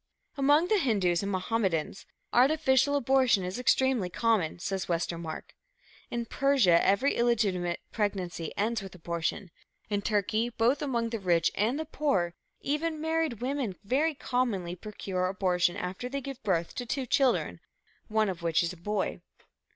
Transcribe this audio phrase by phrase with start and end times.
[0.35, 5.53] "Among the Hindus and Mohammedans, artificial abortion is extremely common," says Westermark.
[6.09, 9.51] "In Persia every illegitimate pregnancy ends with abortion.
[9.91, 15.27] In Turkey, both among the rich and the poor, even married women very commonly procure
[15.27, 17.59] abortion after they have given birth to two children,
[18.07, 19.21] one of which is a boy."